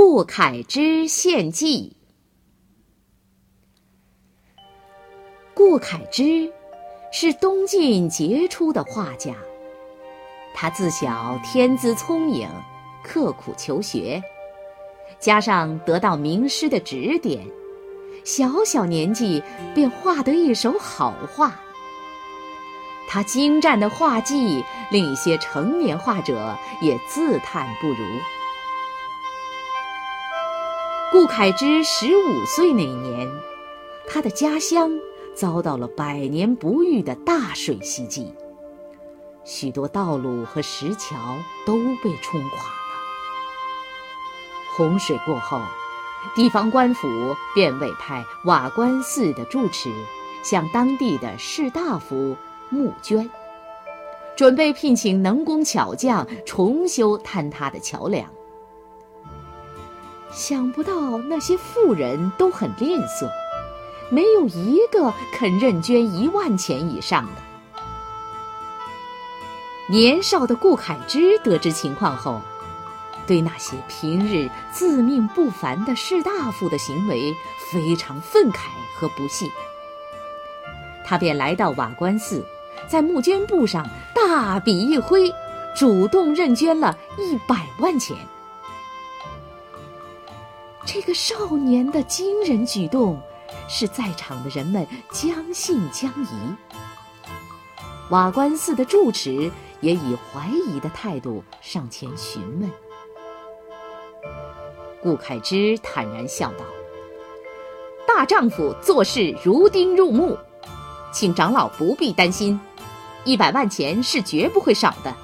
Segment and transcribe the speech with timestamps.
[0.00, 1.96] 顾恺之献计。
[5.52, 6.52] 顾恺之
[7.10, 9.34] 是东晋杰出的画家，
[10.54, 12.48] 他自小天资聪颖，
[13.02, 14.22] 刻苦求学，
[15.18, 17.44] 加上得到名师的指点，
[18.24, 19.42] 小小年纪
[19.74, 21.60] 便画得一手好画。
[23.08, 27.96] 他精湛的画技令一些成年画者也自叹不如。
[31.10, 33.26] 顾恺之十五岁那年，
[34.06, 34.90] 他的家乡
[35.34, 38.34] 遭到了百年不遇的大水袭击，
[39.42, 41.16] 许多道路和石桥
[41.64, 42.78] 都被冲垮了。
[44.76, 45.58] 洪水过后，
[46.36, 47.08] 地方官府
[47.54, 49.90] 便委派瓦官寺的住持
[50.42, 52.36] 向当地的士大夫。
[52.70, 53.30] 募捐，
[54.36, 58.30] 准备聘请能工巧匠重修坍塌的桥梁。
[60.30, 63.28] 想不到那些富人都很吝啬，
[64.10, 67.42] 没有一个肯认捐一万钱以上的。
[69.88, 72.40] 年少的顾恺之得知情况后，
[73.26, 77.34] 对那些平日自命不凡的士大夫的行为
[77.72, 79.46] 非常愤慨和不屑。
[81.04, 82.44] 他便来到瓦官寺。
[82.86, 85.30] 在募捐簿上大笔一挥，
[85.76, 88.16] 主动认捐了一百万钱。
[90.90, 93.20] 这个少年的惊人举动，
[93.68, 97.28] 使在场的人们将信将疑。
[98.08, 99.50] 瓦官寺的住持
[99.82, 102.70] 也以怀疑的态度上前询问。
[105.02, 106.64] 顾恺之坦然笑道
[108.08, 110.38] ：“大丈夫做事如钉入木，
[111.12, 112.58] 请长老不必担心。”
[113.24, 115.14] 一百万钱是绝不会少的，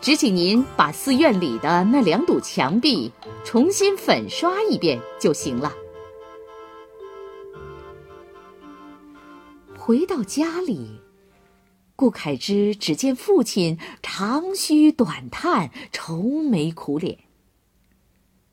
[0.00, 3.12] 只请您把寺院里的那两堵墙壁
[3.44, 5.74] 重新粉刷一遍就行了。
[9.76, 11.00] 回到家里，
[11.96, 17.18] 顾恺之只见父亲长吁短叹、愁眉苦脸，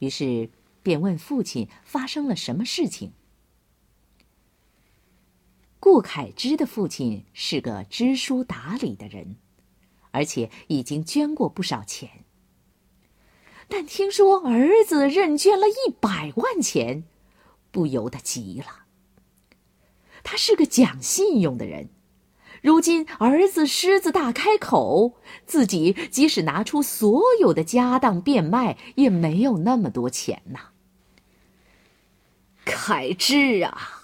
[0.00, 0.50] 于是
[0.82, 3.12] 便问父亲发生了什么事情。
[5.78, 9.36] 顾恺之的父亲是个知书达理的人，
[10.18, 12.24] 而且已经捐过不少钱。
[13.68, 17.04] 但听说儿子认捐了一百万钱，
[17.70, 18.86] 不由得急了。
[20.24, 21.90] 他是个讲信用的人，
[22.62, 25.14] 如今儿子狮子大开口，
[25.46, 30.70] 自己即使拿出所有的家当变卖，也没有那么多钱呐。
[32.64, 33.94] 凯之啊！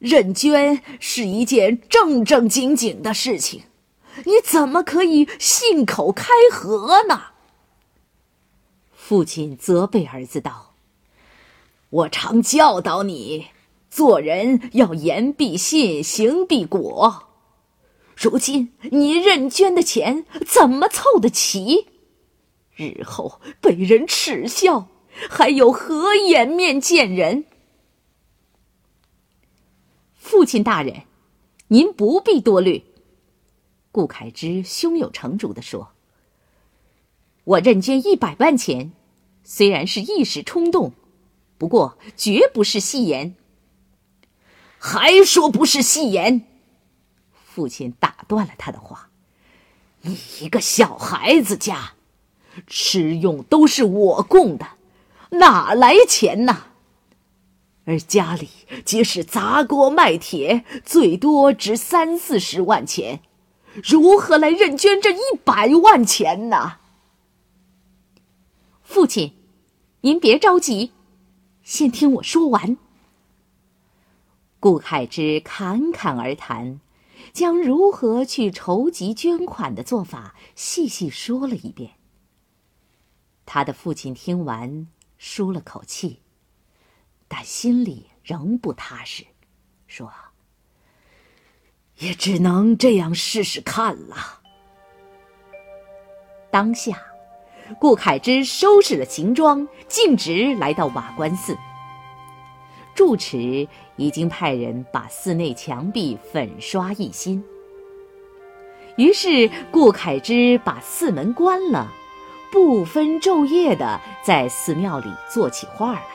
[0.00, 3.62] 认捐是一件正正经经的事情，
[4.24, 7.26] 你怎么可以信口开河呢？
[8.92, 10.74] 父亲责备儿子道
[11.90, 13.48] ：“我常教导你，
[13.90, 17.28] 做人要言必信，行必果。
[18.16, 21.88] 如今你认捐的钱怎么凑得齐？
[22.76, 24.88] 日后被人耻笑，
[25.28, 27.44] 还有何颜面见人？”
[30.16, 31.02] 父亲大人，
[31.68, 32.84] 您不必多虑。”
[33.94, 35.92] 顾恺之胸有成竹地说
[37.44, 38.90] ，“我认捐一百万钱，
[39.44, 40.92] 虽然是一时冲动，
[41.58, 43.36] 不过绝不是戏言。”
[44.80, 46.44] 还说不是戏言？
[47.32, 49.10] 父亲打断了他的话
[50.02, 51.92] ：“你一个小孩子家，
[52.66, 54.66] 吃用都是我供的，
[55.38, 56.64] 哪来钱呢？”
[57.86, 58.48] 而家里
[58.84, 63.20] 皆是砸锅卖铁，最多值三四十万钱，
[63.82, 66.78] 如何来认捐这一百万钱呢？
[68.82, 69.34] 父亲，
[70.02, 70.92] 您别着急，
[71.62, 72.76] 先听我说完。
[74.60, 76.80] 顾恺之侃侃而谈，
[77.32, 81.92] 将如何去筹集捐款的做法细细说了一遍。
[83.44, 84.86] 他的父亲听完，
[85.18, 86.20] 舒了口气。
[87.26, 89.24] 但心里仍不踏实，
[89.86, 90.12] 说
[91.98, 94.40] ：“也只能这样试试看了。”
[96.50, 96.98] 当下，
[97.80, 101.56] 顾恺之收拾了行装，径直来到瓦官寺。
[102.94, 107.44] 住持已经派人把寺内墙壁粉刷一新。
[108.96, 111.92] 于是，顾恺之把寺门关了，
[112.52, 116.06] 不分昼夜的在寺庙里做起画来。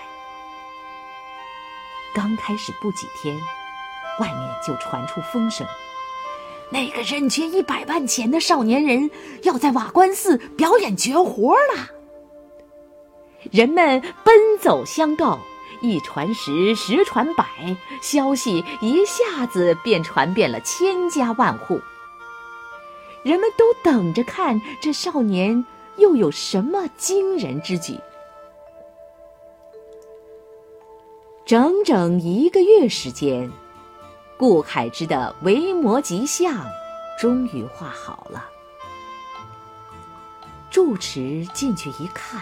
[2.13, 3.37] 刚开始不几天，
[4.19, 5.65] 外面就传出风声，
[6.69, 9.09] 那个认捐一百万钱的少年人
[9.43, 11.89] 要在瓦官寺表演绝活了。
[13.51, 15.39] 人们奔走相告，
[15.81, 17.45] 一传十，十传百，
[18.01, 21.79] 消息一下子便传遍了千家万户。
[23.23, 25.65] 人们都等着看这少年
[25.97, 27.97] 又有什么惊人之举。
[31.45, 33.49] 整整一个月时间，
[34.39, 36.65] 顾恺之的维摩诘像
[37.19, 38.49] 终于画好了。
[40.69, 42.41] 住持进去一看，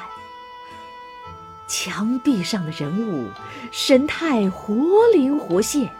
[1.65, 3.31] 墙壁上的人物
[3.71, 4.75] 神态活
[5.11, 5.91] 灵活现，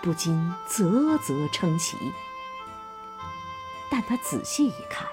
[0.00, 1.98] 不禁啧啧称奇。
[3.90, 5.06] 但他仔细一看，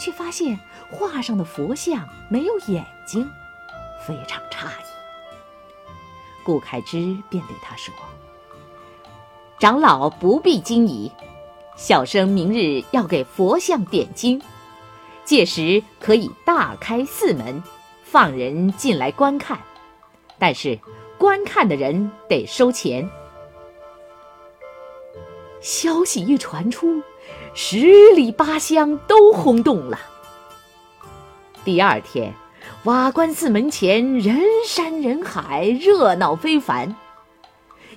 [0.00, 0.58] 却发现
[0.90, 3.30] 画上的佛像没有眼睛，
[4.06, 4.84] 非常诧异。
[6.42, 6.96] 顾恺之
[7.28, 7.92] 便对他说
[9.64, 11.10] ：“长老不必惊疑，
[11.74, 14.38] 小生明日要给佛像点睛，
[15.24, 17.62] 届时可以大开寺门，
[18.02, 19.58] 放人进来观看。
[20.38, 20.78] 但是
[21.16, 23.08] 观看的人得收钱。”
[25.62, 27.00] 消息一传出，
[27.54, 29.98] 十里八乡都轰动了。
[31.64, 32.30] 第二天。
[32.84, 36.94] 瓦官寺门前人山人海，热闹非凡。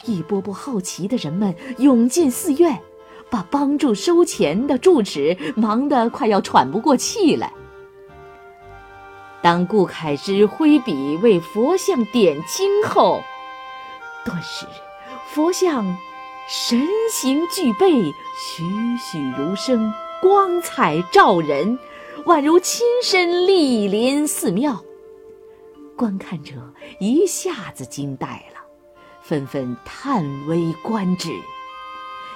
[0.07, 2.81] 一波波好奇的人们涌进寺院，
[3.29, 7.53] 把帮助收钱的住持忙得快要喘不过气来。
[9.41, 13.21] 当顾恺之挥笔为佛像点睛后，
[14.25, 14.65] 顿时
[15.27, 15.85] 佛像
[16.49, 18.01] 神形俱备，
[18.35, 18.63] 栩
[18.97, 21.77] 栩如生，光彩照人。
[22.25, 24.83] 宛如亲身莅临寺庙，
[25.95, 26.51] 观看者
[26.99, 28.56] 一下子惊呆了，
[29.27, 31.29] 纷纷叹为观止。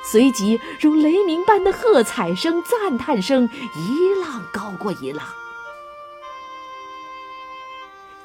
[0.03, 3.47] 随即如雷鸣般的喝彩声、赞叹声
[3.77, 5.25] 一浪高过一浪。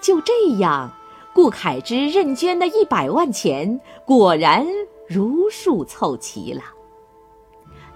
[0.00, 0.90] 就这样，
[1.32, 4.66] 顾恺之认捐的一百万钱果然
[5.06, 6.62] 如数凑齐了。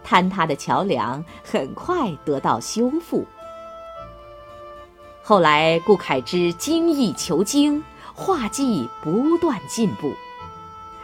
[0.07, 3.25] 坍塌的桥梁很快得到修复。
[5.23, 7.83] 后来，顾恺之精益求精，
[8.15, 10.13] 画技不断进步，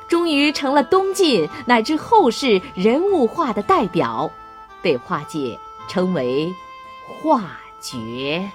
[0.08, 4.30] 终于成了东晋乃至后世人物画的代表，
[4.82, 5.58] 被画界
[5.88, 6.54] 称为
[7.22, 8.50] “画绝”。